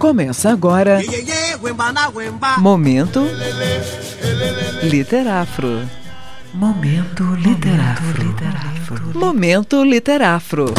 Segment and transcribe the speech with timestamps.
[0.00, 0.98] Começa agora.
[2.56, 3.20] Momento
[4.82, 5.86] Literafro.
[6.54, 9.12] Momento Literafro.
[9.14, 10.72] Momento Literafro.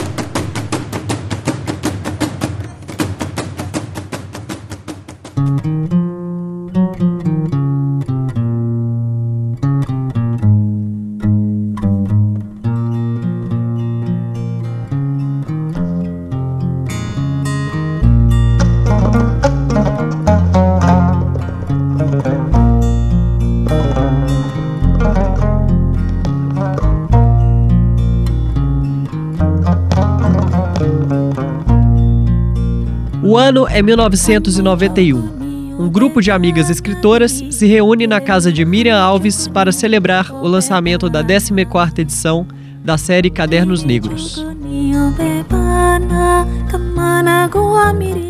[33.31, 35.79] O ano é 1991.
[35.79, 40.49] Um grupo de amigas escritoras se reúne na casa de Miriam Alves para celebrar o
[40.49, 42.45] lançamento da 14ª edição
[42.83, 44.45] da série Cadernos Negros.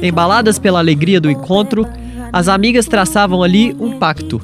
[0.03, 1.87] Embaladas pela alegria do encontro,
[2.31, 4.39] as amigas traçavam ali um pacto.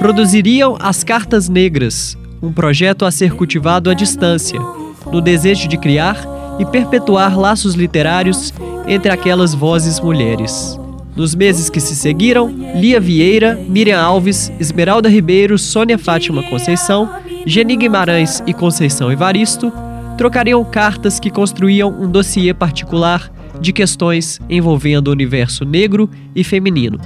[0.00, 4.58] Produziriam as Cartas Negras, um projeto a ser cultivado à distância,
[5.06, 8.52] no desejo de criar e perpetuar laços literários
[8.86, 10.78] entre aquelas vozes mulheres.
[11.14, 17.10] Nos meses que se seguiram, Lia Vieira, Miriam Alves, Esmeralda Ribeiro, Sônia Fátima Conceição,
[17.44, 19.72] Geni Guimarães e Conceição Evaristo
[20.16, 26.98] trocariam cartas que construíam um dossiê particular de questões envolvendo o universo negro e feminino.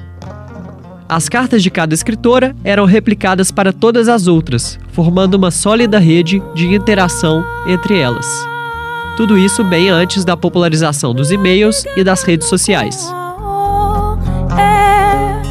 [1.08, 6.42] As cartas de cada escritora eram replicadas para todas as outras, formando uma sólida rede
[6.54, 8.51] de interação entre elas.
[9.16, 13.12] Tudo isso bem antes da popularização dos e-mails e das redes sociais.
[14.58, 15.42] É,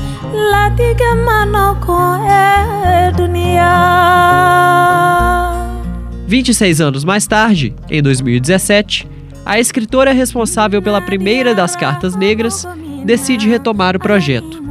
[6.27, 9.07] 26 anos mais tarde, em 2017,
[9.45, 12.65] a escritora responsável pela primeira das cartas negras
[13.05, 14.61] decide retomar o projeto.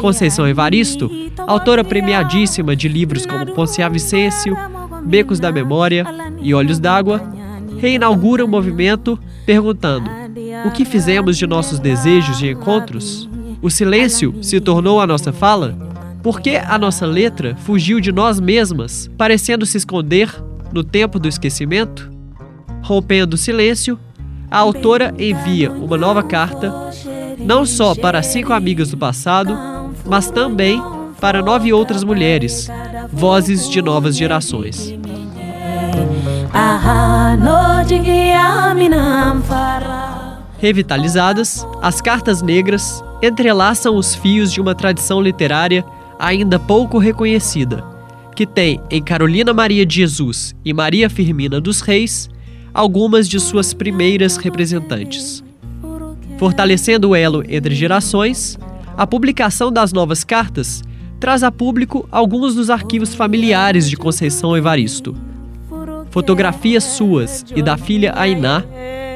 [0.00, 1.10] Conceição Evaristo,
[1.46, 4.56] autora premiadíssima de livros como Poncia Vicêncio,
[5.04, 6.06] Becos da Memória
[6.40, 7.20] e Olhos d'Água,
[7.78, 10.10] reinaugura o movimento perguntando:
[10.66, 13.28] O que fizemos de nossos desejos de encontros?
[13.60, 15.76] O silêncio se tornou a nossa fala?
[16.22, 20.30] Por que a nossa letra fugiu de nós mesmas, parecendo se esconder
[20.72, 22.10] no tempo do esquecimento?
[22.82, 23.98] Rompendo o silêncio,
[24.50, 26.72] a autora envia uma nova carta,
[27.38, 29.56] não só para cinco amigas do passado,
[30.04, 30.80] mas também
[31.20, 32.68] para nove outras mulheres,
[33.12, 34.94] vozes de novas gerações.
[40.58, 45.84] Revitalizadas, as cartas negras entrelaçam os fios de uma tradição literária
[46.18, 47.84] ainda pouco reconhecida,
[48.34, 52.28] que tem em Carolina Maria de Jesus e Maria Firmina dos Reis
[52.74, 55.42] algumas de suas primeiras representantes.
[56.38, 58.58] Fortalecendo o elo entre gerações,
[58.96, 60.82] a publicação das novas cartas
[61.18, 65.16] traz a público alguns dos arquivos familiares de Conceição Evaristo.
[66.18, 68.64] Fotografias suas e da filha Ainá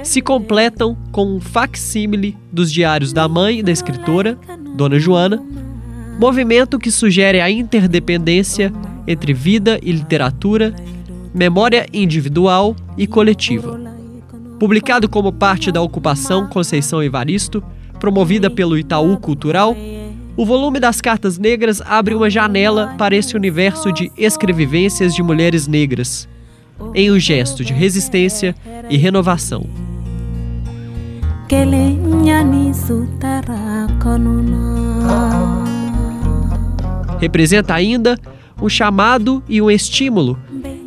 [0.05, 4.39] se completam com um facsímile dos diários da mãe da escritora,
[4.77, 5.43] Dona Joana,
[6.17, 8.73] movimento que sugere a interdependência
[9.05, 10.73] entre vida e literatura,
[11.35, 13.81] memória individual e coletiva.
[14.61, 17.65] Publicado como parte da ocupação Conceição Evaristo,
[17.99, 19.77] promovida pelo Itaú Cultural,
[20.37, 25.67] o volume das Cartas Negras abre uma janela para esse universo de escrevivências de mulheres
[25.67, 26.29] negras,
[26.95, 28.55] em um gesto de resistência
[28.89, 29.67] e renovação.
[37.21, 38.17] Representa ainda
[38.61, 40.39] um chamado e um estímulo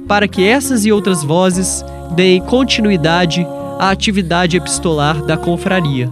[0.08, 1.84] para que essas e outras vozes
[2.16, 3.46] deem continuidade
[3.80, 6.12] à atividade epistolar da confraria.